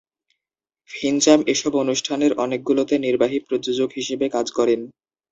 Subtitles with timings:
[0.89, 4.79] ফিঞ্চাম এসব অনুষ্ঠানের অনেকগুলোতে নির্বাহী প্রযোজক হিসেবে কাজ করেন।